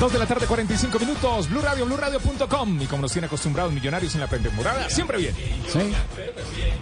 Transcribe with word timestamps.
Dos 0.00 0.12
de 0.12 0.18
la 0.18 0.26
tarde, 0.26 0.46
45 0.46 0.98
minutos. 0.98 1.48
Blue 1.48 1.62
Radio, 1.62 1.86
BlueRadio.com. 1.86 2.82
Y 2.82 2.86
como 2.86 3.02
nos 3.02 3.12
tiene 3.12 3.26
acostumbrados 3.26 3.72
millonarios 3.72 4.14
en 4.14 4.20
la 4.20 4.26
pretemporada, 4.26 4.90
siempre 4.90 5.16
bien. 5.16 5.34
Sí. 5.72 5.78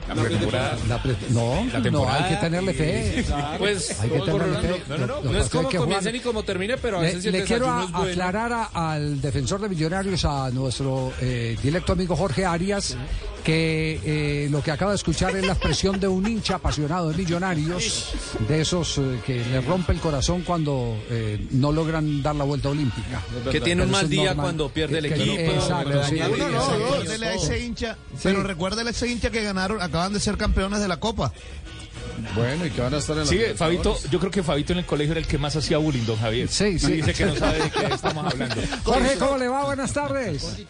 La 0.08 0.14
pretemporada. 0.14 0.76
La 0.88 1.00
pre- 1.00 1.16
no, 1.30 1.64
La 1.72 1.78
no, 1.78 1.82
temporada. 1.82 2.24
hay 2.24 2.34
que 2.34 2.40
tenerle 2.40 2.74
fe. 2.74 3.24
Pues 3.56 4.00
Hay 4.00 4.10
que 4.10 4.16
todo 4.18 4.26
tenerle 4.26 4.54
correcto. 4.56 4.76
fe. 4.78 4.82
No, 4.88 4.98
no, 4.98 5.06
no. 5.22 5.30
No 5.32 5.38
es 5.38 5.48
como 5.48 5.68
que 5.68 5.76
comience 5.78 6.12
ni 6.12 6.20
como 6.20 6.42
termine, 6.42 6.76
pero 6.76 6.98
a 6.98 7.02
Le, 7.02 7.06
veces 7.06 7.26
el 7.26 7.32
le 7.32 7.44
quiero 7.44 7.70
a- 7.70 7.86
bueno. 7.86 7.98
aclarar 8.10 8.52
a- 8.52 8.92
al 8.92 9.20
defensor 9.20 9.60
de 9.60 9.68
Millonarios, 9.68 10.24
a 10.24 10.50
nuestro 10.50 11.12
eh, 11.20 11.56
directo 11.62 11.92
amigo 11.92 12.16
Jorge 12.16 12.44
Arias, 12.44 12.96
que 13.44 14.00
eh, 14.04 14.48
lo 14.50 14.62
que 14.62 14.70
acaba 14.70 14.92
de 14.92 14.96
escuchar 14.96 15.36
es 15.36 15.46
la 15.46 15.52
expresión 15.52 16.00
de 16.00 16.08
un 16.08 16.26
hincha 16.26 16.56
apasionado 16.56 17.10
de 17.10 17.16
Millonarios, 17.16 18.14
de 18.48 18.60
esos 18.62 18.96
eh, 18.98 19.20
que 19.24 19.44
le 19.44 19.60
rompe 19.60 19.92
el 19.92 20.00
corazón 20.00 20.42
cuando 20.42 20.96
eh, 21.10 21.46
no 21.50 21.70
logran 21.70 22.22
dar 22.22 22.34
la 22.34 22.44
vuelta 22.44 22.70
olímpica. 22.70 23.22
Que 23.52 23.60
tiene 23.60 23.82
un 23.82 23.90
mal 23.90 24.08
día 24.08 24.28
normal. 24.28 24.44
cuando 24.46 24.68
pierde 24.70 24.98
el 24.98 25.08
que- 25.08 25.14
equipo. 25.14 25.52
Exacto, 25.52 26.04
sí, 26.04 26.18
No, 26.18 26.28
no, 26.36 26.48
no, 26.48 27.26
a 27.26 27.34
ese 27.34 27.60
hincha. 27.60 27.98
Pero 28.22 28.42
recuérdele 28.42 28.88
a 28.88 28.92
ese 28.92 29.08
hincha 29.08 29.30
que 29.30 29.42
ganaron, 29.42 29.80
acaban 29.80 30.14
de 30.14 30.20
ser 30.20 30.38
campeones 30.38 30.80
de 30.80 30.88
la 30.88 30.98
Copa. 30.98 31.32
Bueno, 32.34 32.66
y 32.66 32.70
que 32.70 32.80
van 32.80 32.94
a 32.94 32.98
estar 32.98 33.16
en 33.16 33.22
la 33.24 33.28
Sí. 33.28 33.38
Fabito, 33.56 33.96
yo 34.10 34.18
creo 34.18 34.30
que 34.30 34.42
Fabito 34.42 34.72
en 34.72 34.78
el 34.80 34.86
colegio 34.86 35.12
era 35.12 35.20
el 35.20 35.26
que 35.26 35.38
más 35.38 35.54
hacía 35.56 35.78
bullying, 35.78 36.04
don 36.04 36.16
Javier. 36.18 36.48
Sí, 36.48 36.78
sí. 36.78 36.92
Dice 36.92 37.12
que 37.12 37.26
no 37.26 37.36
sabe 37.36 37.58
de 37.62 37.70
qué 37.70 37.86
estamos 37.94 38.32
hablando. 38.32 38.56
Jorge, 38.84 39.16
¿cómo 39.18 39.36
le 39.38 39.48
va? 39.48 39.64
Buenas 39.64 39.92
tardes. 39.92 40.64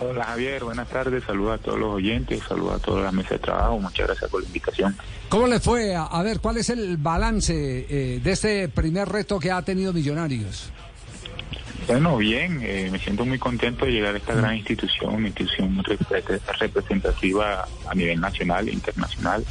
Hola 0.00 0.24
Javier, 0.24 0.64
buenas 0.64 0.88
tardes, 0.88 1.24
saludos 1.24 1.60
a 1.60 1.62
todos 1.62 1.78
los 1.78 1.94
oyentes, 1.94 2.40
saludos 2.48 2.80
a 2.80 2.84
toda 2.84 3.02
la 3.02 3.12
mesa 3.12 3.30
de 3.30 3.38
trabajo, 3.38 3.78
muchas 3.78 4.06
gracias 4.06 4.30
por 4.30 4.40
la 4.42 4.46
invitación. 4.46 4.96
¿Cómo 5.28 5.46
le 5.46 5.58
fue? 5.60 5.94
A, 5.96 6.22
ver, 6.22 6.40
¿cuál 6.40 6.58
es 6.58 6.70
el 6.70 6.96
balance 6.98 7.86
eh, 7.88 8.20
de 8.22 8.30
este 8.32 8.68
primer 8.68 9.08
reto 9.08 9.38
que 9.40 9.50
ha 9.50 9.62
tenido 9.62 9.92
Millonarios? 9.92 10.70
Bueno, 11.86 12.16
bien, 12.16 12.60
eh, 12.64 12.88
me 12.90 12.98
siento 12.98 13.24
muy 13.24 13.38
contento 13.38 13.84
de 13.84 13.92
llegar 13.92 14.14
a 14.14 14.18
esta 14.18 14.34
gran 14.34 14.56
institución, 14.56 15.14
una 15.14 15.28
institución 15.28 15.72
muy 15.72 15.84
repre- 15.84 16.40
representativa 16.58 17.66
a 17.88 17.94
nivel 17.94 18.20
nacional 18.20 18.68
e 18.68 18.72
internacional. 18.72 19.44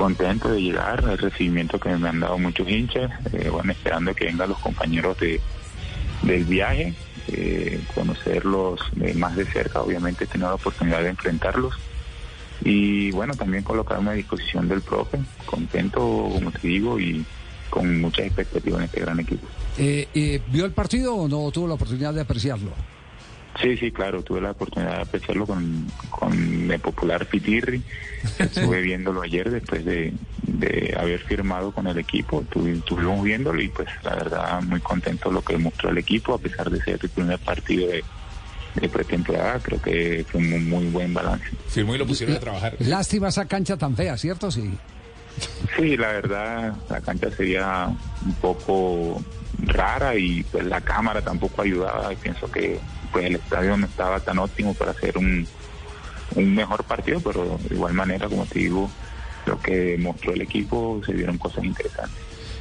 Contento 0.00 0.48
de 0.50 0.62
llegar, 0.62 1.04
el 1.04 1.18
recibimiento 1.18 1.78
que 1.78 1.94
me 1.94 2.08
han 2.08 2.20
dado 2.20 2.38
muchos 2.38 2.66
hinchas, 2.66 3.10
eh, 3.34 3.50
bueno, 3.50 3.70
esperando 3.70 4.14
que 4.14 4.24
vengan 4.24 4.48
los 4.48 4.58
compañeros 4.58 5.20
de, 5.20 5.38
del 6.22 6.46
viaje, 6.46 6.94
eh, 7.28 7.78
conocerlos 7.94 8.80
eh, 8.98 9.12
más 9.12 9.36
de 9.36 9.44
cerca, 9.44 9.82
obviamente 9.82 10.24
tener 10.24 10.48
la 10.48 10.54
oportunidad 10.54 11.02
de 11.02 11.10
enfrentarlos. 11.10 11.74
Y 12.64 13.10
bueno, 13.10 13.34
también 13.34 13.62
colocarme 13.62 14.12
a 14.12 14.14
disposición 14.14 14.68
del 14.68 14.80
profe, 14.80 15.18
contento, 15.44 16.00
como 16.00 16.50
te 16.50 16.66
digo, 16.66 16.98
y 16.98 17.22
con 17.68 18.00
muchas 18.00 18.24
expectativas 18.24 18.78
en 18.78 18.84
este 18.86 19.00
gran 19.00 19.20
equipo. 19.20 19.46
¿Vio 20.50 20.64
el 20.64 20.72
partido 20.72 21.14
o 21.14 21.28
no 21.28 21.50
tuvo 21.50 21.68
la 21.68 21.74
oportunidad 21.74 22.14
de 22.14 22.22
apreciarlo? 22.22 22.70
Sí, 23.60 23.76
sí, 23.76 23.90
claro, 23.90 24.22
tuve 24.22 24.40
la 24.40 24.52
oportunidad 24.52 24.96
de 24.96 25.02
apreciarlo 25.02 25.46
con, 25.46 25.86
con 26.08 26.70
el 26.70 26.80
popular 26.80 27.26
Pitirri. 27.26 27.82
Estuve 28.38 28.80
viéndolo 28.82 29.22
ayer 29.22 29.50
después 29.50 29.84
de, 29.84 30.12
de 30.42 30.94
haber 30.98 31.20
firmado 31.20 31.72
con 31.72 31.86
el 31.86 31.98
equipo. 31.98 32.42
Tuvi- 32.44 32.78
Estuvimos 32.78 33.22
viéndolo 33.22 33.60
y 33.60 33.68
pues 33.68 33.88
la 34.02 34.14
verdad 34.14 34.62
muy 34.62 34.80
contento 34.80 35.30
lo 35.30 35.42
que 35.42 35.58
mostró 35.58 35.90
el 35.90 35.98
equipo 35.98 36.34
a 36.34 36.38
pesar 36.38 36.70
de 36.70 36.80
ser 36.82 37.00
el 37.02 37.08
primer 37.10 37.38
partido 37.40 37.88
de, 37.88 38.02
de 38.76 38.88
pretemporada. 38.88 39.58
Creo 39.58 39.82
que 39.82 40.24
fue 40.30 40.40
un 40.40 40.68
muy 40.68 40.86
buen 40.86 41.12
balance. 41.12 41.44
Firmó 41.68 41.94
y 41.94 41.98
lo 41.98 42.06
pusieron 42.06 42.36
a 42.36 42.40
trabajar. 42.40 42.76
Lástima 42.78 43.28
esa 43.28 43.46
cancha 43.46 43.76
tan 43.76 43.94
fea, 43.96 44.16
¿cierto? 44.16 44.50
Sí. 44.50 44.70
Sí, 45.76 45.96
la 45.96 46.08
verdad, 46.12 46.74
la 46.88 47.00
cancha 47.00 47.30
sería 47.30 47.86
un 48.24 48.34
poco 48.34 49.22
rara 49.64 50.14
y 50.16 50.42
pues 50.44 50.64
la 50.66 50.80
cámara 50.80 51.20
tampoco 51.22 51.62
ayudaba. 51.62 52.12
Y 52.12 52.16
pienso 52.16 52.50
que 52.50 52.78
pues 53.12 53.26
el 53.26 53.36
estadio 53.36 53.76
no 53.76 53.86
estaba 53.86 54.20
tan 54.20 54.38
óptimo 54.38 54.74
para 54.74 54.92
hacer 54.92 55.18
un, 55.18 55.46
un 56.34 56.54
mejor 56.54 56.84
partido, 56.84 57.20
pero 57.20 57.58
de 57.68 57.74
igual 57.74 57.94
manera, 57.94 58.28
como 58.28 58.46
te 58.46 58.58
digo, 58.58 58.90
lo 59.46 59.60
que 59.60 59.96
mostró 59.98 60.32
el 60.32 60.42
equipo 60.42 61.00
se 61.04 61.12
vieron 61.12 61.38
cosas 61.38 61.64
interesantes. 61.64 62.18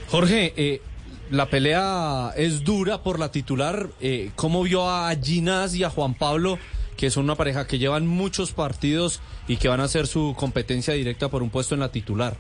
Jorge, 0.10 0.54
eh, 0.58 0.82
la 1.30 1.48
pelea 1.48 2.34
es 2.36 2.64
dura 2.64 3.04
por 3.04 3.20
la 3.20 3.32
titular. 3.32 3.90
Eh, 4.02 4.32
¿Cómo 4.36 4.64
vio 4.64 4.90
a 4.90 5.14
Ginás 5.16 5.76
y 5.76 5.84
a 5.84 5.90
Juan 5.90 6.16
Pablo, 6.16 6.58
que 6.98 7.12
son 7.12 7.26
una 7.26 7.36
pareja 7.36 7.68
que 7.68 7.78
llevan 7.78 8.08
muchos 8.08 8.52
partidos 8.52 9.22
y 9.48 9.58
que 9.58 9.68
van 9.68 9.80
a 9.80 9.84
hacer 9.84 10.08
su 10.08 10.36
competencia 10.38 10.94
directa 10.94 11.30
por 11.30 11.44
un 11.44 11.50
puesto 11.50 11.76
en 11.76 11.82
la 11.82 11.92
titular? 11.92 12.36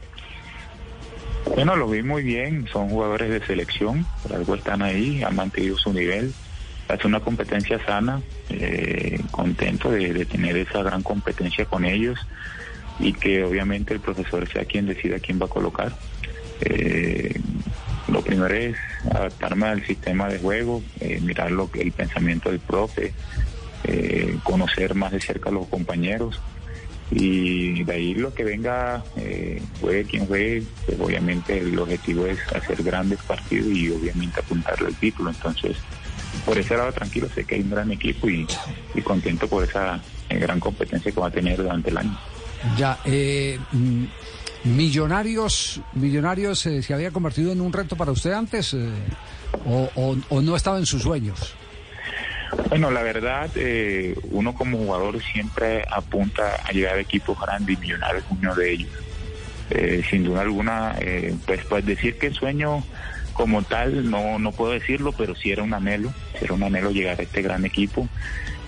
Bueno, 1.55 1.75
lo 1.75 1.87
vi 1.87 2.01
muy 2.03 2.23
bien, 2.23 2.67
son 2.71 2.89
jugadores 2.89 3.29
de 3.29 3.45
selección, 3.45 4.05
por 4.23 4.33
algo 4.33 4.55
están 4.55 4.81
ahí, 4.81 5.23
han 5.23 5.35
mantenido 5.35 5.77
su 5.77 5.93
nivel, 5.93 6.33
hace 6.89 7.07
una 7.07 7.19
competencia 7.19 7.83
sana, 7.85 8.21
eh, 8.49 9.19
contento 9.31 9.91
de, 9.91 10.25
tener 10.25 10.57
esa 10.57 10.83
gran 10.83 11.03
competencia 11.03 11.65
con 11.65 11.85
ellos 11.85 12.19
y 12.99 13.13
que 13.13 13.43
obviamente 13.43 13.93
el 13.93 13.99
profesor 13.99 14.47
sea 14.49 14.65
quien 14.65 14.87
decida 14.87 15.19
quién 15.19 15.39
va 15.39 15.45
a 15.45 15.49
colocar. 15.49 15.93
Eh, 16.61 17.39
lo 18.07 18.21
primero 18.21 18.53
es 18.53 18.75
adaptarme 19.11 19.67
al 19.67 19.85
sistema 19.85 20.27
de 20.27 20.39
juego, 20.39 20.81
eh, 20.99 21.19
mirar 21.21 21.51
lo 21.51 21.69
que 21.71 21.81
el 21.81 21.91
pensamiento 21.91 22.49
del 22.49 22.59
profe, 22.59 23.13
eh, 23.83 24.37
conocer 24.43 24.95
más 24.95 25.11
de 25.11 25.21
cerca 25.21 25.49
a 25.49 25.53
los 25.53 25.67
compañeros 25.67 26.39
y 27.11 27.83
de 27.83 27.93
ahí 27.93 28.13
lo 28.13 28.33
que 28.33 28.43
venga, 28.43 29.03
eh, 29.15 29.61
juegue 29.81 30.03
quien 30.05 30.27
juegue, 30.27 30.63
pues 30.85 30.99
obviamente 30.99 31.57
el 31.59 31.77
objetivo 31.79 32.25
es 32.25 32.39
hacer 32.53 32.83
grandes 32.83 33.19
partidos 33.19 33.67
y 33.67 33.89
obviamente 33.89 34.39
apuntarle 34.39 34.87
al 34.87 34.95
título. 34.95 35.29
Entonces, 35.29 35.77
por 36.45 36.57
ese 36.57 36.75
lado 36.77 36.91
tranquilo, 36.93 37.29
sé 37.33 37.45
que 37.45 37.55
hay 37.55 37.61
un 37.61 37.69
gran 37.71 37.91
equipo 37.91 38.29
y, 38.29 38.47
y 38.95 39.01
contento 39.01 39.47
por 39.47 39.63
esa 39.67 39.99
eh, 40.29 40.37
gran 40.39 40.59
competencia 40.59 41.11
que 41.11 41.19
va 41.19 41.27
a 41.27 41.31
tener 41.31 41.57
durante 41.57 41.89
el 41.89 41.97
año. 41.97 42.17
Ya, 42.77 42.99
eh, 43.05 43.59
mm, 43.71 44.03
Millonarios, 44.65 45.79
Millonarios 45.93 46.65
eh, 46.65 46.81
se 46.81 46.93
había 46.93 47.11
convertido 47.11 47.51
en 47.53 47.61
un 47.61 47.71
reto 47.71 47.95
para 47.95 48.11
usted 48.11 48.31
antes 48.33 48.73
eh, 48.73 48.89
o, 49.65 49.89
o- 49.95 50.17
o 50.29 50.41
no 50.41 50.55
estaba 50.55 50.77
en 50.77 50.85
sus 50.85 51.01
sueños. 51.03 51.55
Bueno, 52.67 52.91
la 52.91 53.01
verdad, 53.03 53.49
eh, 53.55 54.15
uno 54.31 54.53
como 54.53 54.77
jugador 54.77 55.21
siempre 55.23 55.83
apunta 55.89 56.55
a 56.65 56.71
llegar 56.71 56.95
a 56.97 57.01
equipos 57.01 57.39
grandes 57.39 57.77
y 57.77 57.79
millonarios 57.81 58.23
es 58.25 58.31
uno 58.31 58.55
de 58.55 58.71
ellos. 58.73 58.89
Sin 60.09 60.23
duda 60.23 60.41
alguna, 60.41 60.95
pues, 61.45 61.63
pues 61.69 61.85
decir 61.85 62.17
que 62.17 62.31
sueño 62.31 62.83
como 63.39 63.63
tal 63.63 64.11
no, 64.11 64.37
no 64.37 64.51
puedo 64.51 64.73
decirlo, 64.73 65.13
pero 65.13 65.33
sí 65.33 65.49
era 65.49 65.63
un 65.63 65.73
anhelo, 65.73 66.13
era 66.41 66.53
un 66.53 66.61
anhelo 66.61 66.91
llegar 66.91 67.17
a 67.21 67.23
este 67.23 67.41
gran 67.41 67.63
equipo, 67.63 68.09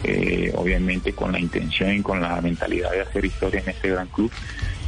eh, 0.06 0.54
obviamente 0.56 1.12
con 1.12 1.34
la 1.34 1.42
intención 1.42 1.94
y 1.94 2.02
con 2.02 2.22
la 2.22 2.40
mentalidad 2.40 2.90
de 2.92 3.02
hacer 3.02 3.26
historia 3.26 3.60
en 3.60 3.68
este 3.68 3.90
gran 3.90 4.08
club. 4.08 4.32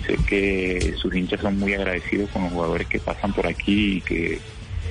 Sé 0.07 0.15
que 0.25 0.95
sus 0.97 1.13
hinchas 1.13 1.41
son 1.41 1.59
muy 1.59 1.73
agradecidos 1.73 2.29
con 2.29 2.43
los 2.43 2.53
jugadores 2.53 2.87
que 2.87 2.99
pasan 2.99 3.33
por 3.33 3.45
aquí 3.45 3.97
y 3.97 4.01
que 4.01 4.39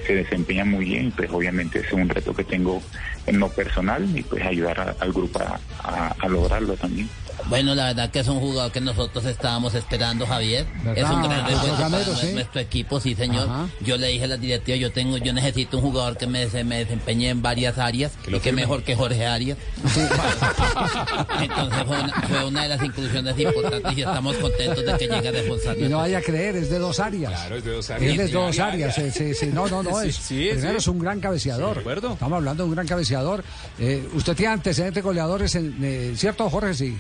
se 0.07 0.15
desempeñan 0.15 0.69
muy 0.69 0.85
bien, 0.85 1.11
pues 1.13 1.31
obviamente 1.31 1.79
es 1.79 1.91
un 1.91 2.11
reto 2.11 2.35
que 2.35 2.45
tengo 2.45 2.83
en 3.27 3.39
lo 3.39 3.49
personal 3.49 4.07
y 4.15 4.23
pues 4.23 4.45
ayudar 4.45 4.95
al 5.01 5.13
grupo 5.15 5.41
a 5.41 6.29
lograrlo 6.29 6.77
también. 6.77 7.09
Bueno, 7.49 7.75
la 7.75 7.87
verdad 7.87 8.11
que 8.11 8.21
es 8.21 8.29
un 8.29 8.41
jugador 8.41 8.73
que 8.73 8.81
nosotros 8.81 9.25
estábamos 9.25 9.75
esperando, 9.75 10.27
Javier. 10.27 10.67
Es 10.95 11.05
un 11.09 11.23
gran 11.23 11.47
refuerzo 11.47 11.77
para 11.91 12.05
sí. 12.17 12.33
nuestro 12.33 12.61
equipo, 12.61 13.01
sí, 13.01 13.15
señor. 13.15 13.49
Ajá. 13.49 13.69
Yo 13.81 13.97
le 13.97 14.09
dije 14.09 14.25
a 14.25 14.29
la 14.29 14.37
directiva, 14.37 14.77
yo 14.77 14.93
tengo, 14.93 15.19
yo 15.19 15.33
necesito 15.33 15.79
un 15.79 15.83
jugador 15.85 16.17
que 16.17 16.27
me, 16.27 16.49
se 16.49 16.65
me 16.65 16.79
desempeñe 16.79 17.29
en 17.31 17.43
varias 17.43 17.79
áreas 17.79 18.13
y 18.27 18.39
que 18.41 18.53
mejor 18.53 18.83
que 18.83 18.95
Jorge 18.97 19.27
Arias. 19.27 19.59
Entonces 21.41 21.83
fue 21.87 22.01
una, 22.01 22.13
fue 22.29 22.45
una 22.47 22.63
de 22.63 22.69
las 22.69 22.83
inclusiones 22.83 23.39
importantes 23.39 23.97
y 23.97 24.01
estamos 24.01 24.37
contentos 24.37 24.85
de 24.85 24.97
que 24.99 25.09
llegue 25.09 25.29
a 25.29 25.33
reforzar. 25.33 25.79
Y 25.79 25.89
no 25.89 25.99
vaya 25.99 26.19
a 26.19 26.23
creer, 26.23 26.57
es 26.57 26.71
de 26.71 26.79
dos 26.79 27.01
áreas. 27.01 27.33
Claro, 27.33 27.57
es 27.57 27.65
de 27.65 27.73
dos 27.73 27.85
Es 27.85 27.91
áreas. 27.91 28.17
de 28.17 28.29
dos 28.29 28.59
áreas. 28.59 28.95
sí, 28.95 29.11
sí, 29.11 29.35
sí. 29.35 29.47
No, 29.53 29.67
no, 29.69 29.83
no. 29.83 30.01
Es, 30.01 30.17
sí, 30.17 30.49
primero 30.51 30.73
sí. 30.73 30.77
es 30.79 30.89
un 30.89 30.99
gran 30.99 31.21
cabeceador. 31.21 31.75
De 31.75 31.81
acuerdo. 31.81 32.13
Estamos 32.13 32.37
hablando 32.37 32.63
de 32.65 32.69
un 32.69 32.75
gran 32.75 32.87
cabeceador. 32.87 33.45
Eh, 33.79 34.09
usted 34.15 34.35
tiene 34.37 34.53
antecedentes 34.55 35.03
goleadores, 35.03 35.55
en, 35.55 35.77
eh, 35.83 36.13
¿cierto, 36.17 36.49
Jorge? 36.49 36.75
Sí. 36.75 36.97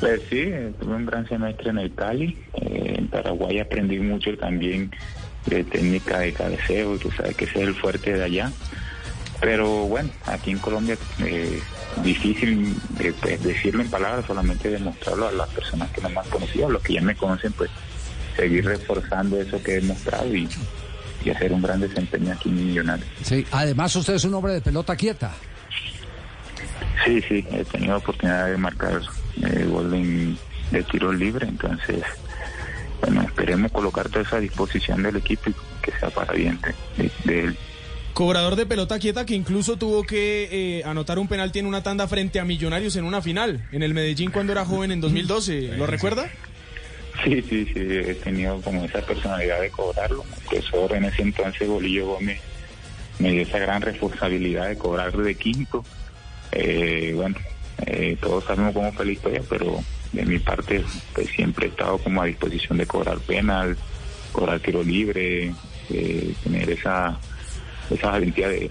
Pues 0.00 0.20
sí, 0.28 0.52
tuve 0.80 0.94
un 0.94 1.06
gran 1.06 1.28
semestre 1.28 1.70
en 1.70 1.78
el 1.78 1.94
Cali. 1.94 2.36
Eh, 2.54 2.94
en 2.98 3.08
Paraguay 3.08 3.58
aprendí 3.60 3.98
mucho 3.98 4.36
también 4.36 4.90
de 5.46 5.64
técnica 5.64 6.20
de 6.20 6.32
cabeceo, 6.32 6.98
tú 6.98 7.10
sabes 7.10 7.36
que 7.36 7.44
ese 7.44 7.62
es 7.62 7.68
el 7.68 7.74
fuerte 7.74 8.12
de 8.12 8.24
allá. 8.24 8.52
Pero 9.40 9.86
bueno, 9.86 10.10
aquí 10.26 10.52
en 10.52 10.58
Colombia 10.58 10.96
eh, 11.22 11.60
difícil 12.02 12.74
pues, 13.20 13.42
decirlo 13.42 13.82
en 13.82 13.90
palabras, 13.90 14.24
solamente 14.26 14.70
demostrarlo 14.70 15.28
a 15.28 15.32
las 15.32 15.48
personas 15.50 15.90
que 15.90 16.00
no 16.00 16.08
me 16.08 16.20
han 16.20 16.28
conocido, 16.30 16.66
a 16.66 16.70
los 16.70 16.82
que 16.82 16.94
ya 16.94 17.02
me 17.02 17.14
conocen, 17.14 17.52
pues 17.52 17.70
seguir 18.36 18.64
reforzando 18.64 19.40
eso 19.40 19.62
que 19.62 19.72
he 19.72 19.80
demostrado 19.80 20.34
y, 20.34 20.48
y 21.24 21.30
hacer 21.30 21.52
un 21.52 21.62
gran 21.62 21.80
desempeño 21.80 22.32
aquí 22.32 22.48
en 22.48 22.66
Millonarios. 22.68 23.08
Sí, 23.22 23.46
además 23.50 23.94
usted 23.96 24.14
es 24.14 24.24
un 24.24 24.34
hombre 24.34 24.54
de 24.54 24.60
pelota 24.60 24.96
quieta. 24.96 25.32
Sí, 27.04 27.20
sí, 27.28 27.46
he 27.52 27.64
tenido 27.64 27.98
oportunidad 27.98 28.50
de 28.50 28.56
marcar 28.56 29.00
eh, 29.42 29.66
gol 29.68 29.92
en- 29.94 30.38
de 30.70 30.82
tiro 30.84 31.12
libre, 31.12 31.46
entonces, 31.46 32.02
bueno, 33.00 33.22
esperemos 33.22 33.70
colocar 33.70 34.08
toda 34.08 34.22
esa 34.22 34.40
disposición 34.40 35.02
del 35.02 35.16
equipo 35.16 35.50
y 35.50 35.54
que 35.82 35.92
sea 35.98 36.10
para 36.10 36.32
bien 36.32 36.58
de, 36.96 37.40
él. 37.40 37.56
Cobrador 38.14 38.56
de 38.56 38.64
pelota 38.66 38.98
quieta 38.98 39.26
que 39.26 39.34
incluso 39.34 39.76
tuvo 39.76 40.04
que 40.04 40.48
eh, 40.78 40.84
anotar 40.84 41.18
un 41.18 41.28
penalti 41.28 41.58
en 41.58 41.66
una 41.66 41.82
tanda 41.82 42.06
frente 42.08 42.38
a 42.40 42.44
Millonarios 42.44 42.96
en 42.96 43.04
una 43.04 43.20
final, 43.20 43.66
en 43.72 43.82
el 43.82 43.92
Medellín 43.92 44.30
cuando 44.30 44.52
era 44.52 44.64
joven 44.64 44.92
en 44.92 45.00
2012. 45.00 45.76
¿Lo 45.76 45.86
recuerda? 45.86 46.28
Sí, 47.22 47.42
sí, 47.42 47.64
sí, 47.66 47.80
he 47.80 48.14
tenido 48.14 48.60
como 48.60 48.84
esa 48.84 49.00
personalidad 49.00 49.60
de 49.60 49.70
cobrarlo. 49.70 50.24
Profesor 50.48 50.92
en 50.94 51.04
ese 51.04 51.22
entonces, 51.22 51.68
Bolillo 51.68 52.06
Gómez, 52.06 52.40
me 53.18 53.30
dio 53.32 53.42
esa 53.42 53.58
gran 53.58 53.82
responsabilidad 53.82 54.68
de 54.68 54.76
cobrar 54.78 55.16
de 55.16 55.34
quinto. 55.34 55.84
Eh, 56.52 57.12
bueno, 57.14 57.36
eh, 57.86 58.16
todos 58.20 58.44
sabemos 58.44 58.74
cómo 58.74 58.92
fue 58.92 59.06
la 59.06 59.12
historia, 59.12 59.42
pero 59.48 59.78
de 60.12 60.24
mi 60.24 60.38
parte 60.38 60.84
pues 61.14 61.28
siempre 61.28 61.66
he 61.66 61.68
estado 61.70 61.98
como 61.98 62.22
a 62.22 62.26
disposición 62.26 62.78
de 62.78 62.86
cobrar 62.86 63.18
penal, 63.18 63.76
cobrar 64.32 64.60
tiro 64.60 64.82
libre, 64.82 65.52
eh, 65.90 66.34
tener 66.42 66.70
esa, 66.70 67.18
esa 67.90 68.18
de, 68.18 68.70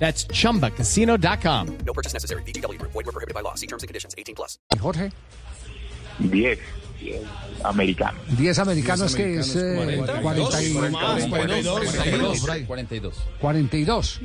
That's 0.00 0.26
chumbacasino.com. 0.26 1.66
No 1.86 1.92
purchase 1.92 2.14
necessary. 2.14 2.42
VGW 2.42 2.78
Group. 2.78 2.92
Void 2.92 3.06
were 3.06 3.12
prohibited 3.12 3.34
by 3.34 3.42
law. 3.42 3.54
See 3.54 3.68
terms 3.68 3.84
and 3.84 3.88
conditions. 3.88 4.14
18 4.18 4.34
plus. 4.34 4.58
Jorge. 4.80 5.12
10, 6.18 6.58
10 6.98 7.22
americanos. 7.64 8.20
10 8.36 8.58
americanos 8.58 9.14
que 9.14 9.38
es 9.38 9.56
eh, 9.56 10.02
40 10.22 10.60
y- 10.60 10.72
42. 12.66 13.14
42. 13.40 14.20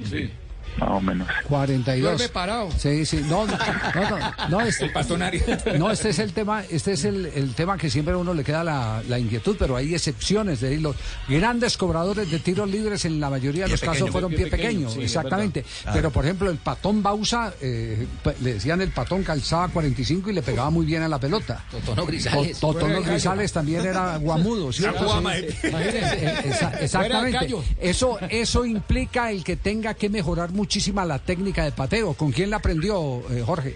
Más 0.78 0.90
o 0.90 1.00
menos. 1.02 1.28
42. 1.48 2.02
Duerme 2.18 2.30
parado. 2.34 2.70
Sí, 2.78 3.06
sí. 3.06 3.22
No, 3.28 3.46
no, 3.46 3.54
no, 3.58 4.10
no, 4.10 4.50
no, 4.50 4.62
este, 4.62 4.92
no, 5.80 5.92
este 5.92 6.10
es 6.10 6.20
el 6.20 6.34
tema, 6.34 6.64
este 6.70 6.94
es 6.94 7.06
el, 7.06 7.28
el 7.28 7.54
tema 7.54 7.78
que 7.78 7.90
siempre 7.90 8.14
a 8.14 8.18
uno 8.18 8.34
le 8.34 8.44
queda 8.44 8.64
la, 8.64 9.02
la 9.08 9.18
inquietud, 9.18 9.56
pero 9.58 9.76
hay 9.78 9.94
excepciones 9.94 10.60
de 10.62 10.78
los 10.80 10.96
grandes 11.30 11.78
cobradores 11.78 12.30
de 12.30 12.40
tiros 12.40 12.70
libres 12.70 13.06
en 13.06 13.20
la 13.20 13.30
mayoría 13.30 13.66
de 13.66 13.72
los 13.72 13.82
casos 13.82 14.10
fueron 14.10 14.32
Pie 14.32 14.40
pie 14.40 14.48
pequeño, 14.52 14.70
pequeño, 14.72 14.90
sí, 14.90 15.00
es 15.00 15.06
exactamente. 15.06 15.62
verdad. 15.62 15.94
Pero 15.96 16.12
por 16.12 16.26
ejemplo, 16.26 16.50
el 16.50 16.58
patón 16.58 17.02
Bausa, 17.02 17.54
eh, 17.62 18.06
le 18.42 18.54
decían 18.56 18.82
el 18.82 18.92
patón 18.92 19.24
calzaba 19.24 19.70
45 19.70 20.30
y 20.30 20.34
le 20.34 20.42
pegaba 20.42 20.70
muy 20.70 20.86
bien 20.86 21.04
a 21.04 21.08
la 21.08 21.20
pelota. 21.20 21.64
Totono 21.72 22.06
Grisales. 22.06 22.60
Totono 22.60 23.02
Grisales 23.02 23.52
también 23.54 23.86
era 23.86 24.18
guamudo, 24.18 24.74
¿cierto? 24.74 25.06
Guama, 25.06 25.36
Sí. 25.36 25.46
eh. 25.64 26.54
Exactamente. 26.82 27.48
Eso, 27.80 28.18
eso 28.30 28.66
implica 28.66 29.32
el 29.32 29.44
que 29.44 29.56
tenga 29.56 29.94
que 29.94 30.10
mejorar 30.10 30.52
muchísima 30.56 31.06
la 31.06 31.20
técnica 31.20 31.64
de 31.64 31.72
pateo. 31.72 32.14
¿Con 32.14 32.32
quién 32.32 32.50
la 32.50 32.58
aprendió, 32.58 33.22
eh, 33.30 33.44
Jorge? 33.46 33.76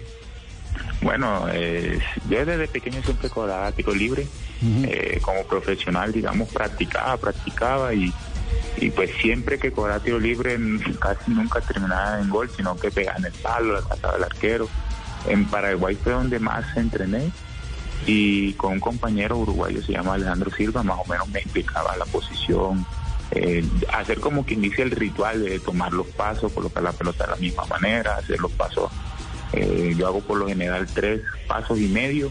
Bueno, 1.02 1.46
eh, 1.52 1.98
yo 2.28 2.44
desde 2.44 2.68
pequeño 2.68 3.02
siempre 3.02 3.30
cobraba 3.30 3.72
tiro 3.72 3.94
libre. 3.94 4.26
Eh, 4.62 5.20
como 5.22 5.42
profesional, 5.44 6.12
digamos, 6.12 6.50
practicaba, 6.50 7.16
practicaba 7.16 7.94
y, 7.94 8.12
y 8.76 8.90
pues 8.90 9.10
siempre 9.22 9.58
que 9.58 9.72
cobraba 9.72 10.00
tiro 10.00 10.20
libre 10.20 10.58
casi 10.98 11.30
nunca 11.30 11.62
terminaba 11.62 12.20
en 12.20 12.28
gol, 12.28 12.50
sino 12.54 12.76
que 12.76 12.90
pegaba 12.90 13.16
en 13.18 13.24
el 13.24 13.32
palo, 13.32 13.72
la 13.72 13.80
pasaba 13.80 14.18
el 14.18 14.24
arquero. 14.24 14.68
En 15.26 15.46
Paraguay 15.46 15.96
fue 15.96 16.12
donde 16.12 16.38
más 16.38 16.76
entrené 16.76 17.30
y 18.06 18.52
con 18.54 18.72
un 18.72 18.80
compañero 18.80 19.38
uruguayo, 19.38 19.82
se 19.82 19.92
llama 19.92 20.14
Alejandro 20.14 20.50
Silva, 20.50 20.82
más 20.82 20.98
o 20.98 21.08
menos 21.08 21.28
me 21.28 21.40
explicaba 21.40 21.96
la 21.96 22.04
posición, 22.06 22.84
eh, 23.32 23.64
hacer 23.92 24.20
como 24.20 24.44
quien 24.44 24.60
dice 24.60 24.82
el 24.82 24.90
ritual 24.90 25.44
de 25.44 25.58
tomar 25.60 25.92
los 25.92 26.06
pasos, 26.08 26.52
colocar 26.52 26.82
la 26.82 26.92
pelota 26.92 27.24
de 27.24 27.30
la 27.30 27.36
misma 27.36 27.64
manera, 27.66 28.16
hacer 28.16 28.40
los 28.40 28.52
pasos. 28.52 28.90
eh, 29.52 29.94
yo 29.96 30.06
hago 30.06 30.20
por 30.20 30.38
lo 30.38 30.46
general 30.48 30.86
tres 30.92 31.22
pasos 31.46 31.78
y 31.78 31.88
medio, 31.88 32.30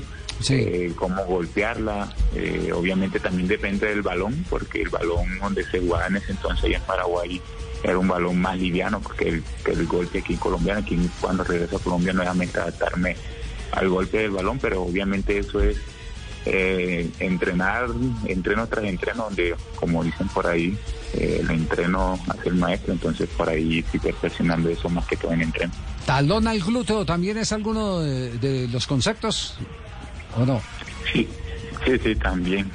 eh, 0.50 0.94
cómo 0.96 1.25
golpearla. 1.25 2.13
eh, 2.36 2.72
obviamente 2.74 3.19
también 3.19 3.48
depende 3.48 3.88
del 3.88 4.01
balón, 4.01 4.46
porque 4.50 4.81
el 4.81 4.90
balón 4.90 5.40
donde 5.40 5.63
se 5.66 5.80
jugaba 5.80 6.07
en 6.07 6.16
ese 6.18 6.31
entonces 6.31 6.63
allá 6.66 6.78
en 6.78 6.84
Paraguay 6.84 7.42
era 7.84 7.98
un 7.98 8.07
balón 8.07 8.40
más 8.40 8.57
liviano, 8.57 9.00
porque 9.02 9.30
el, 9.30 9.44
que 9.63 9.72
el 9.72 9.86
golpe 9.86 10.19
aquí 10.19 10.36
colombiano, 10.36 10.80
aquí 10.81 10.98
cuando 11.22 11.44
regreso 11.44 11.78
a 11.78 11.80
Colombia 11.80 12.13
nuevamente 12.13 12.60
adaptarme 12.60 13.16
al 13.72 13.90
golpe 13.90 14.18
del 14.18 14.31
balón, 14.31 14.60
pero 14.60 14.81
obviamente 14.84 15.38
eso 15.38 15.62
es 15.62 15.78
eh, 16.45 17.09
entrenar, 17.19 17.88
entreno 18.25 18.68
tras 18.68 18.86
entreno, 18.86 19.24
donde 19.25 19.56
como 19.75 20.03
dicen 20.03 20.27
por 20.30 20.47
ahí, 20.47 20.77
eh, 21.13 21.39
el 21.41 21.51
entreno 21.51 22.19
hace 22.30 22.50
el 22.50 22.56
maestro, 22.56 22.94
entonces 22.94 23.27
por 23.38 23.50
ahí 23.50 23.80
estoy 23.80 24.00
perfeccionando 24.00 24.69
eso 24.69 24.89
más 24.89 25.06
que 25.07 25.18
todo 25.18 25.31
en 25.33 25.41
entreno. 25.41 25.74
¿Talón 26.06 26.47
al 26.47 26.59
glúteo 26.59 27.06
también 27.06 27.38
es 27.38 27.51
alguno 27.51 28.00
de, 28.00 28.38
de 28.38 28.68
los 28.68 28.88
conceptos? 28.88 29.57
¿O 30.38 30.45
no? 30.45 30.62
Sí, 31.12 31.27
sí, 31.86 31.91
sí, 32.03 32.15
también. 32.15 32.71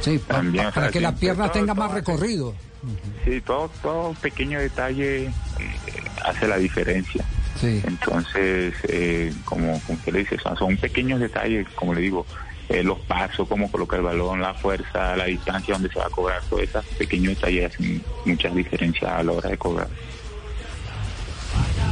Sí, 0.00 0.18
También, 0.28 0.66
o 0.66 0.70
para 0.72 0.86
sea, 0.86 0.92
que 0.92 1.00
la 1.00 1.14
pierna 1.14 1.44
todo- 1.44 1.52
tenga 1.60 1.74
todo 1.74 1.84
más 1.84 1.94
recorrido. 1.94 2.54
Sí, 3.24 3.40
todo, 3.40 3.68
todo 3.82 4.14
pequeño 4.20 4.60
detalle 4.60 5.24
eh, 5.26 5.32
hace 6.24 6.46
la 6.46 6.56
diferencia. 6.58 7.24
Sí. 7.60 7.82
Entonces, 7.84 8.74
eh, 8.84 9.32
como, 9.44 9.80
como 9.80 9.98
usted 9.98 10.12
le 10.12 10.18
dice, 10.20 10.38
son, 10.38 10.56
son 10.56 10.76
pequeños 10.76 11.18
detalles, 11.20 11.66
como 11.74 11.94
le 11.94 12.02
digo, 12.02 12.24
eh, 12.68 12.82
los 12.82 12.98
pasos, 13.00 13.48
cómo 13.48 13.70
colocar 13.70 13.98
el 13.98 14.04
balón, 14.04 14.40
la 14.40 14.54
fuerza, 14.54 15.16
la 15.16 15.24
distancia 15.24 15.74
donde 15.74 15.90
se 15.90 15.98
va 15.98 16.06
a 16.06 16.10
cobrar, 16.10 16.42
todos 16.48 16.62
esos 16.62 16.84
pequeños 16.98 17.34
detalles 17.34 17.72
hacen 17.72 18.02
muchas 18.24 18.54
diferencias 18.54 19.10
a 19.10 19.22
la 19.22 19.32
hora 19.32 19.50
de 19.50 19.56
cobrar. 19.58 19.88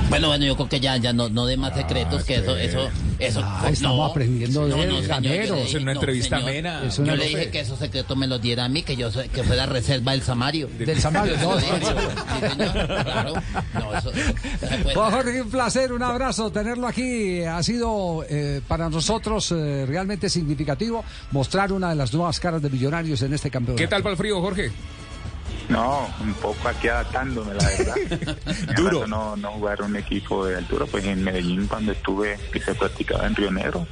Bueno, 0.09 0.29
bueno, 0.29 0.45
yo 0.47 0.55
creo 0.55 0.69
que 0.69 0.79
ya, 0.81 0.97
ya 0.99 1.13
no, 1.13 1.29
no 1.29 1.47
de 1.47 1.57
más 1.57 1.75
secretos, 1.75 2.23
que 2.25 2.37
eso, 2.37 2.57
eso, 2.57 2.89
eso. 3.19 3.41
Ah, 3.43 3.59
pues, 3.63 3.73
estamos 3.75 3.99
no. 3.99 4.05
aprendiendo 4.05 4.65
de 4.65 4.71
No, 4.71 4.83
él, 4.83 4.89
no, 4.89 5.01
dije- 5.01 5.79
una 5.79 5.85
no, 5.95 6.01
entrevista 6.01 6.37
señor, 6.37 6.51
amena. 6.51 6.85
Es 6.85 6.97
Yo 6.99 7.17
le 7.17 7.25
dije 7.27 7.51
que 7.51 7.61
esos 7.61 7.79
secretos 7.79 8.17
me 8.17 8.27
los 8.29 8.41
diera 8.41 8.65
a 8.65 8.69
mí, 8.69 8.83
que 8.85 8.95
yo 8.97 9.11
soy- 9.11 9.29
que 9.29 9.43
fue 9.43 9.57
la 9.57 9.67
reserva 9.67 10.13
del 10.13 10.23
Samario. 10.23 10.69
Del 10.79 11.01
Samario, 11.01 11.35
no, 11.43 11.59
Sí, 11.61 11.67
no, 11.71 11.79
no. 11.95 12.01
sí, 12.01 12.49
señor, 12.51 12.87
claro. 13.05 13.33
No, 13.75 13.99
eso, 13.99 14.13
Pues, 14.85 14.95
Jorge, 14.97 15.43
un 15.43 15.51
placer, 15.51 15.93
un 15.93 16.03
abrazo 16.03 16.51
tenerlo 16.53 16.87
aquí. 16.87 17.43
Ha 17.43 17.63
sido 17.65 18.25
eh, 18.29 18.61
para 18.69 18.89
nosotros 18.89 19.53
eh, 19.53 19.87
realmente 19.89 20.31
significativo 20.31 21.05
mostrar 21.33 21.73
una 21.73 21.91
de 21.91 21.97
las 21.97 22.15
nuevas 22.15 22.39
caras 22.39 22.63
de 22.63 22.71
Millonarios 22.71 23.21
en 23.23 23.35
este 23.35 23.51
campeonato. 23.51 23.83
¿Qué 23.83 23.89
tal 23.89 24.03
para 24.03 24.13
el 24.13 24.19
frío, 24.19 24.41
Jorge? 24.41 24.71
No, 25.69 26.09
un 26.21 26.35
poco 26.35 26.69
aquí 26.69 26.89
adaptándome, 26.89 27.55
la 27.55 27.65
verdad. 27.65 28.37
Duro. 28.77 29.07
No, 29.07 29.37
no 29.37 29.53
jugar 29.53 29.83
un 29.83 29.97
equipo 29.97 30.47
de 30.47 30.57
altura, 30.57 30.87
pues 30.91 31.05
en 31.05 31.25
Medellín 31.25 31.67
cuando 31.67 31.93
estuve, 31.93 32.39
que 32.53 32.61
se 32.61 32.75
practicaba 32.75 33.27
en 33.27 33.35
Río 33.35 33.51
Negro, 33.51 33.87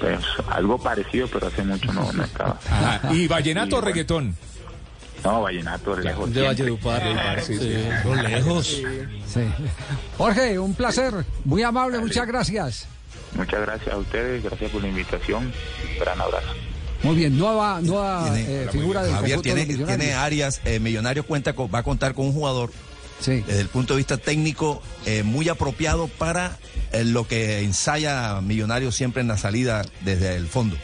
pues 0.00 0.18
algo 0.50 0.78
parecido, 0.78 1.28
pero 1.28 1.46
hace 1.46 1.62
mucho 1.62 1.92
no, 1.92 2.12
no 2.12 2.24
estaba. 2.24 2.58
Ajá. 2.70 3.12
¿Y 3.12 3.26
vallenato 3.26 3.76
o 3.76 3.80
reggaetón? 3.80 4.36
No, 5.24 5.40
vallenato, 5.40 5.96
lejos. 5.96 6.34
De. 6.34 6.42
Valledupar, 6.42 7.42
sí, 7.42 7.56
sí. 7.58 7.74
Lejos. 8.28 8.82
Sí. 9.26 9.40
Jorge, 10.18 10.58
un 10.58 10.74
placer, 10.74 11.24
muy 11.44 11.62
amable, 11.62 11.98
muchas 11.98 12.26
gracias. 12.26 12.86
Muchas 13.34 13.62
gracias 13.62 13.94
a 13.94 13.96
ustedes, 13.96 14.44
gracias 14.44 14.70
por 14.70 14.82
la 14.82 14.88
invitación. 14.88 15.44
Un 15.44 15.98
gran 15.98 16.20
abrazo. 16.20 16.52
Muy 17.04 17.16
bien, 17.16 17.36
nueva, 17.38 17.80
nueva 17.82 18.32
eh, 18.36 18.66
figura 18.72 19.02
del 19.02 19.12
Javier 19.12 19.36
conjunto 19.36 19.54
de 19.56 19.66
tiene, 19.66 19.84
tiene 19.86 20.14
áreas, 20.14 20.60
eh, 20.64 20.80
Millonarios 20.80 21.26
cuenta 21.26 21.52
con- 21.52 21.70
va 21.72 21.80
a 21.80 21.82
contar 21.82 22.14
con 22.14 22.26
un 22.26 22.32
jugador 22.32 22.70
desde 23.46 23.60
el 23.60 23.68
punto 23.68 23.94
de 23.94 23.98
vista 23.98 24.16
técnico 24.16 24.82
eh, 25.06 25.22
muy 25.22 25.48
apropiado 25.48 26.08
para 26.08 26.58
eh, 26.92 27.04
lo 27.04 27.26
que 27.28 27.60
ensaya 27.60 28.40
Millonarios 28.40 28.94
siempre 28.96 29.20
en 29.22 29.28
la 29.28 29.36
salida 29.38 29.84
desde 30.02 30.34
el 30.36 30.46
fondo. 30.48 30.76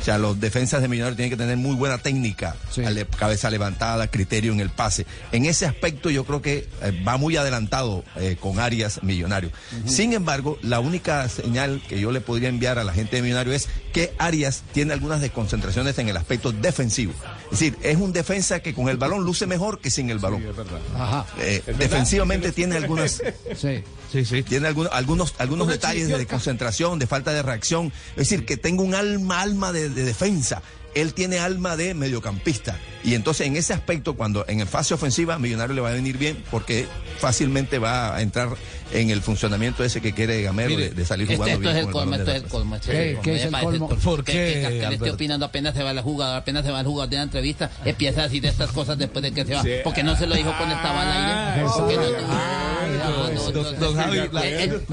O 0.00 0.04
sea, 0.04 0.16
los 0.16 0.40
defensas 0.40 0.80
de 0.80 0.88
Millonarios 0.88 1.16
tienen 1.16 1.30
que 1.30 1.36
tener 1.36 1.56
muy 1.58 1.74
buena 1.76 1.98
técnica, 1.98 2.56
cabeza 3.18 3.50
levantada, 3.50 4.06
criterio 4.08 4.52
en 4.52 4.60
el 4.60 4.70
pase. 4.70 5.06
En 5.32 5.44
ese 5.44 5.66
aspecto 5.66 6.08
yo 6.08 6.24
creo 6.24 6.40
que 6.40 6.66
va 7.06 7.18
muy 7.18 7.36
adelantado 7.36 8.02
eh, 8.16 8.36
con 8.40 8.58
Arias 8.58 9.00
Millonario. 9.02 9.50
Sin 9.84 10.12
embargo, 10.14 10.58
la 10.62 10.80
única 10.80 11.28
señal 11.28 11.82
que 11.88 12.00
yo 12.00 12.10
le 12.10 12.20
podría 12.20 12.48
enviar 12.48 12.78
a 12.78 12.84
la 12.84 12.92
gente 12.94 13.16
de 13.16 13.22
Millonario 13.22 13.52
es 13.52 13.68
que 13.92 14.12
Arias 14.18 14.62
tiene 14.72 14.92
algunas 14.92 15.20
desconcentraciones 15.20 15.98
en 15.98 16.08
el 16.08 16.16
aspecto 16.16 16.52
defensivo. 16.52 17.12
Es 17.44 17.60
decir, 17.60 17.76
es 17.82 17.96
un 17.96 18.12
defensa 18.12 18.60
que 18.60 18.74
con 18.74 18.88
el 18.88 18.96
balón 18.96 19.24
luce 19.24 19.46
mejor 19.46 19.78
que 19.80 19.90
sin 19.90 20.10
el 20.10 20.18
balón. 20.18 20.42
Ajá. 20.96 21.26
Eh, 21.38 21.62
defensivamente 21.78 22.52
tiene 22.52 22.76
algunas 22.76 23.22
Sí. 23.56 23.84
Sí, 24.10 24.24
sí. 24.26 24.42
Tiene 24.42 24.68
algunos, 24.68 24.92
algunos, 24.92 25.34
algunos 25.38 25.66
Una 25.66 25.74
detalles 25.74 26.08
de 26.08 26.18
desconcentración, 26.18 26.98
de 26.98 27.06
falta 27.06 27.32
de 27.32 27.42
reacción. 27.42 27.92
Es 28.10 28.28
decir, 28.28 28.44
que 28.44 28.56
tenga 28.58 28.82
un 28.82 28.94
alma, 28.94 29.40
alma 29.40 29.72
de, 29.72 29.88
de 29.88 30.04
defensa. 30.04 30.62
Él 30.94 31.14
tiene 31.14 31.38
alma 31.38 31.76
de 31.76 31.94
mediocampista. 31.94 32.78
Y 33.04 33.14
entonces, 33.14 33.46
en 33.48 33.56
ese 33.56 33.72
aspecto, 33.72 34.14
cuando 34.14 34.44
en 34.48 34.60
el 34.60 34.66
fase 34.68 34.94
ofensiva, 34.94 35.38
Millonario 35.38 35.74
le 35.74 35.80
va 35.80 35.88
a 35.90 35.92
venir 35.92 36.18
bien 36.18 36.42
porque 36.52 36.86
fácilmente 37.18 37.78
va 37.80 38.14
a 38.14 38.22
entrar 38.22 38.50
en 38.92 39.10
el 39.10 39.22
funcionamiento 39.22 39.82
ese 39.82 40.00
que 40.00 40.12
quiere 40.12 40.40
Gamero 40.42 40.76
de, 40.76 40.90
de 40.90 41.04
salir 41.04 41.24
Este, 41.24 41.36
jugando 41.36 41.54
esto 41.54 41.62
bien. 41.62 41.76
es 41.76 41.84
el 41.86 41.90
colmo, 41.92 42.14
esto 42.14 42.30
de 42.30 42.36
es 42.36 42.42
el 42.44 42.48
colmo. 42.48 42.76
esto 42.76 42.90
¿Qué- 42.90 43.10
es 43.10 43.16
el 43.16 43.22
qué 43.22 43.34
es 43.36 43.42
el 43.44 43.50
colmo? 43.52 43.88
¿Por 43.88 44.24
qué, 44.24 44.32
que 44.32 44.38
Castel 44.62 44.72
esté 44.74 44.86
Alberto? 44.86 45.14
opinando 45.14 45.46
apenas 45.46 45.74
se 45.74 45.82
va 45.82 45.90
el 45.90 46.00
jugador, 46.00 46.36
apenas 46.36 46.64
se 46.64 46.70
va 46.70 46.80
el 46.80 46.86
jugador 46.86 47.10
de 47.10 47.16
la 47.16 47.22
entrevista, 47.24 47.70
empieza 47.84 48.20
a 48.20 48.24
decir 48.24 48.46
estas 48.46 48.70
cosas 48.70 48.96
después 48.98 49.22
de 49.22 49.32
que 49.32 49.44
se 49.46 49.54
va. 49.54 49.62
Sí. 49.62 49.70
Porque 49.82 50.02
no 50.04 50.14
se 50.16 50.26
lo 50.26 50.34
dijo 50.36 50.52
cuando 50.56 50.74
estaba 50.76 51.02
al 51.02 51.58
aire. 51.58 52.71
No- 53.02 54.32
la- 54.32 54.40
el- 54.46 54.86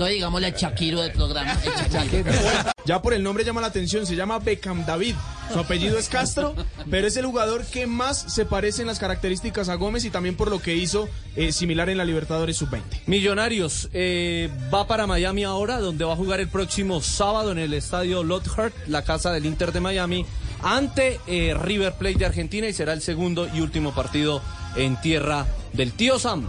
Shakiro 1.91 2.21
del 2.21 2.25
programa. 2.25 2.65
Ya 2.85 3.01
por 3.01 3.13
el 3.13 3.21
nombre 3.23 3.43
llama 3.43 3.61
la 3.61 3.67
atención, 3.67 4.05
se 4.05 4.15
llama 4.15 4.39
Beckham 4.39 4.85
David. 4.85 5.15
Su 5.53 5.59
apellido 5.59 5.97
es 5.97 6.09
Castro, 6.09 6.55
pero 6.91 7.07
es 7.07 7.17
el 7.17 7.25
jugador 7.25 7.65
que 7.65 7.87
más 7.87 8.17
se 8.33 8.45
parece 8.45 8.81
en 8.81 8.87
las 8.87 8.99
características 8.99 9.67
a 9.69 9.75
Gómez 9.75 10.05
y 10.05 10.09
también 10.11 10.35
por 10.35 10.49
lo 10.49 10.59
que 10.61 10.75
hizo 10.75 11.09
eh, 11.35 11.51
similar 11.51 11.89
en 11.89 11.97
la 11.97 12.05
Libertadores 12.05 12.57
Sub-20. 12.57 12.81
Millonarios 13.07 13.89
eh, 13.93 14.49
va 14.73 14.85
para 14.87 15.07
Miami 15.07 15.43
ahora, 15.43 15.79
donde 15.79 16.05
va 16.05 16.13
a 16.13 16.15
jugar 16.15 16.39
el 16.39 16.49
próximo 16.49 17.01
sábado 17.01 17.51
en 17.51 17.57
el 17.57 17.73
estadio 17.73 18.23
Lockhart, 18.23 18.73
la 18.87 19.03
casa 19.03 19.31
del 19.31 19.45
Inter 19.47 19.71
de 19.71 19.79
Miami, 19.79 20.25
ante 20.61 21.19
eh, 21.25 21.55
River 21.59 21.93
Plate 21.93 22.19
de 22.19 22.25
Argentina 22.25 22.67
y 22.67 22.73
será 22.73 22.93
el 22.93 23.01
segundo 23.01 23.47
y 23.53 23.61
último 23.61 23.93
partido 23.93 24.41
en 24.75 24.99
tierra 25.01 25.47
del 25.73 25.93
tío 25.93 26.19
Sam. 26.19 26.47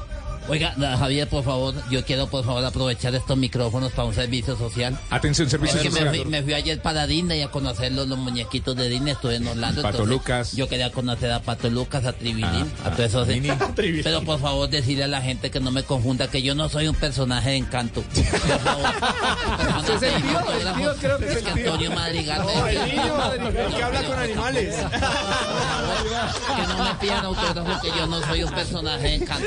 Oiga, 0.48 0.74
Javier, 0.98 1.28
por 1.28 1.44
favor, 1.44 1.74
yo 1.90 2.04
quiero 2.04 2.26
por 2.26 2.44
favor 2.44 2.64
aprovechar 2.64 3.14
estos 3.14 3.36
micrófonos 3.36 3.92
para 3.92 4.08
un 4.08 4.14
servicio 4.14 4.56
social. 4.56 4.98
Atención, 5.10 5.48
servicio 5.48 5.76
Es 5.76 5.82
que 5.84 5.90
me 5.90 5.98
social. 6.00 6.16
fui, 6.16 6.24
me 6.24 6.42
fui 6.42 6.54
ayer 6.54 6.80
para 6.82 7.06
Disney 7.06 7.42
a 7.42 7.48
conocer 7.50 7.92
los, 7.92 8.08
los 8.08 8.18
muñequitos 8.18 8.74
de 8.74 8.88
Disney, 8.88 9.12
estuve 9.12 9.36
en 9.36 9.46
Orlando. 9.46 9.82
Pato 9.82 9.98
entonces 9.98 10.12
Lucas. 10.12 10.52
Yo 10.56 10.68
quería 10.68 10.90
conocer 10.90 11.30
a 11.30 11.40
Pato 11.40 11.70
Lucas, 11.70 12.04
a 12.04 12.12
Tribilín, 12.12 12.72
Ah, 12.84 12.88
a 12.88 12.90
todos 12.90 13.28
esos. 13.28 13.28
Pero 14.02 14.22
por 14.22 14.40
favor 14.40 14.68
decirle 14.68 15.04
a 15.04 15.08
la 15.08 15.22
gente 15.22 15.50
que 15.50 15.60
no 15.60 15.70
me 15.70 15.84
confunda 15.84 16.28
que 16.28 16.42
yo 16.42 16.54
no 16.54 16.68
soy 16.68 16.88
un 16.88 16.96
personaje 16.96 17.50
de 17.50 17.56
encanto. 17.56 18.02
Por 18.02 18.58
favor. 18.58 18.90
Es 19.94 20.02
el 20.02 20.22
tío, 20.22 20.40
el 20.40 20.74
tío 20.76 20.94
creo 21.00 21.18
que 21.18 21.26
es 21.26 21.36
el 21.36 21.42
tío. 21.44 21.52
Antonio 21.52 21.90
Madrigal. 21.92 22.42
No, 22.42 22.66
el 22.66 22.84
niño, 22.86 23.72
que 23.76 23.82
habla 23.82 24.02
con 24.04 24.18
animales. 24.18 24.74
Que 26.56 26.66
no 26.66 26.84
me 26.84 26.94
pidan 27.00 27.24
autógrafos 27.24 27.80
que 27.82 27.88
yo 27.88 28.06
no 28.06 28.20
soy 28.26 28.42
un 28.42 28.50
personaje 28.52 29.02
de 29.02 29.14
encanto. 29.14 29.46